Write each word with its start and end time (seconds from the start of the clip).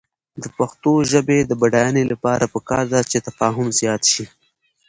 د 0.43 0.45
پښتو 0.57 0.91
ژبې 1.11 1.39
د 1.45 1.51
بډاینې 1.61 2.03
لپاره 2.11 2.45
پکار 2.53 2.83
ده 2.93 3.01
چې 3.11 3.17
تفاهم 3.27 3.67
زیات 3.79 4.01
شي. 4.11 4.25